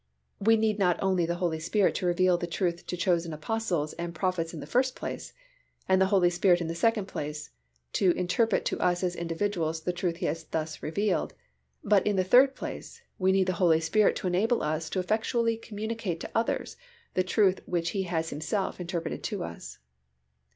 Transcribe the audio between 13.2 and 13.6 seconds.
need the